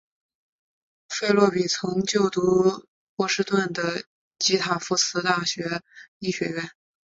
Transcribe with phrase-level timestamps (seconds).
[1.09, 4.03] 费洛比曾就读波士顿的
[4.39, 5.83] 及塔夫茨大学
[6.17, 6.71] 医学院。